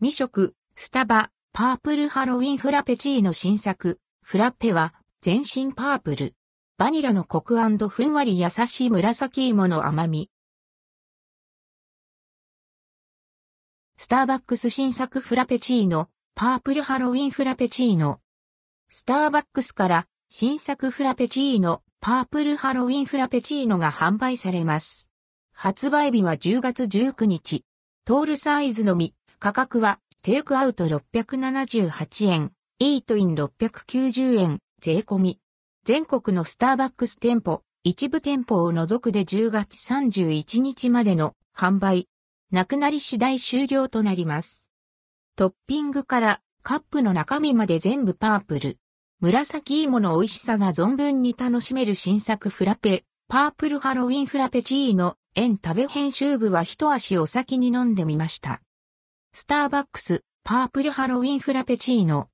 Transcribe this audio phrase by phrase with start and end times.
[0.00, 6.36] 未食、スタバ、パープルハロウィンフラペチーノ新作、フラッペは、全身パープル。
[6.76, 7.56] バニラのコク
[7.88, 10.30] ふんわり優しい紫芋の甘み。
[13.96, 18.20] スターバックス新作フラペチーノ、パープルハロウィンフラペチーノ。
[18.88, 25.08] スターバックスから新作フラペチーノ、パープルハロウィンフラペチーノが販売されます。
[25.52, 27.64] 発売日は10月19日。
[28.04, 35.38] トールサイズのみ、価格はテイクアウト678円、イートイン690円、税込み。
[35.84, 42.08] 全国のスターバックス店舗、一部店舗を除くで10月31日までの販売。
[42.50, 44.66] なくなり次第終了となります。
[45.36, 48.78] トッピングからカップの中身まで全部パープル。
[49.20, 58.62] 紫芋の美味しさが存分に楽しめる新作フラペ、パープルハロウィンフラペチーノ、円食べ編集部は一足お先に飲んでみました。
[59.32, 62.28] スターバックス、パープルハロウィンフラペチーノ。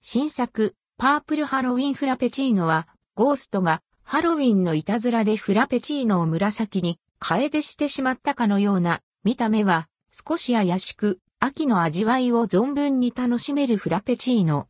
[0.00, 14.68] 新作、パープルハロウィンフラペチーノは、ゴーストがハロウィンのいたずらでフラペチーノを紫に変えてしてしまったかのような見た目は少し怪しく秋の味わいを存分に楽しめるフラペチーノ。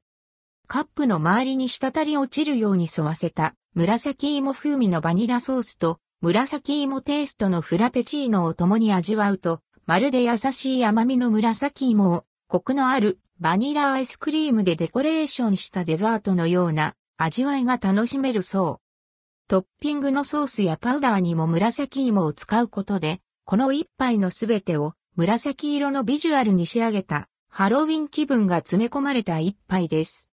[0.67, 19.49] カップの周りに滴り落ちるように沿わせた紫芋風味のバニラソースと紫芋テイストのフラペチーノを共に味わうと、まるで優しい甘みの紫芋をコクのあるバニラアイスクリームでデコレーションしたデザートのような味わいが楽しめるそう。
[19.49, 30.31] トッピングのソースやパウダーにも紫芋を使うことでこの一杯のすべてを紫色のビジュアルに仕上げたハロウィン気分が詰め込まれた一杯です。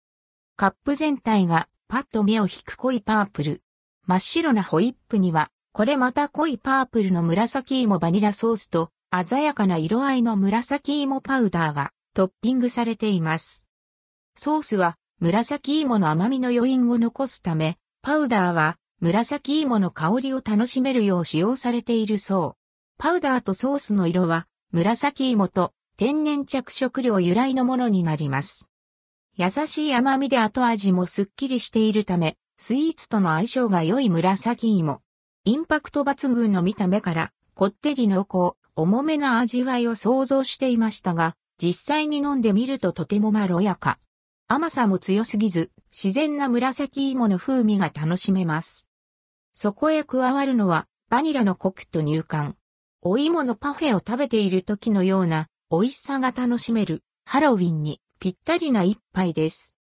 [0.56, 3.62] カップ全体がパッと目を引く濃いパープル。
[4.06, 13.66] 真っ白なホイップには、これまた濃いパープルの紫芋バニラソースと鮮やかな色合いの紫芋パウダーがトッピングされています。
[14.36, 22.62] ソースは紫芋の甘みの余韻を残すため、パウダーは紫芋の香りを楽しめるよう使用されているそう。
[22.96, 28.70] パウダーとソースの色は紫芋と天然着色料由来のものになります。
[29.36, 35.02] 優しい甘みで後味もすっきりしているため、スイーツとの相性が良い紫芋。
[35.44, 43.98] インパクト抜群の見た目から、こってり濃厚、重めな味わいを想像していましたが、実際に飲んでみるととてもまろやか。
[44.48, 48.86] 甘さも強すぎず、自然な紫芋の風味が楽しめます。
[49.52, 52.56] そこへ加わるのは、バニラのコクと乳感。
[53.02, 59.76] お芋のパフェを食べている時のような美味しさが楽しめるハロウィンにぴったりな一杯です。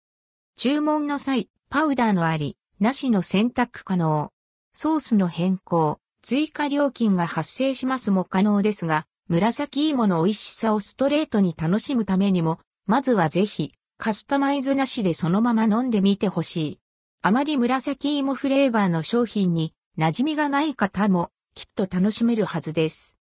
[0.57, 4.33] 注文の際、パウダーのあり、なしの選択可能。
[4.75, 16.81] ソースの変更、追加料金が発生しますも可能ですが、紫芋の美味しさをストレートに楽しむためにも、まずはぜひ、カスタマイズなしでそのまま飲んでみてほしい。
[17.23, 23.17] あまり紫芋フレーバーの商品に馴染みがない方も、きっと楽しめるはずです。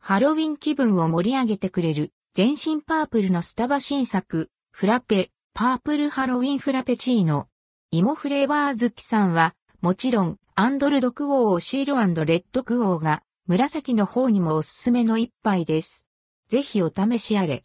[0.00, 7.46] ハロウィン気分を盛り上げてくれる全身パープルのスタバ新作、フラペ、パープルハロウィンフラペチーノ。
[7.92, 11.94] 芋フレーバー好きさんは、もちろん、アンドルドクオーをシール
[12.26, 16.08] レッドクオーが、紫の方にもおすすめの一杯です。
[16.48, 17.60] ぜひお試しあれ。